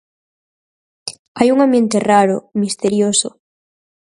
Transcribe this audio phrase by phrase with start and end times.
[1.37, 3.29] hai un ambiente raro, misterioso.